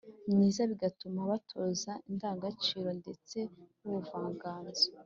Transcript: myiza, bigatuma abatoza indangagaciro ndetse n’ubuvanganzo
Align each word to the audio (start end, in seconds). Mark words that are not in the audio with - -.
myiza, 0.33 0.61
bigatuma 0.71 1.19
abatoza 1.25 1.91
indangagaciro 2.09 2.89
ndetse 3.01 3.37
n’ubuvanganzo 3.79 4.85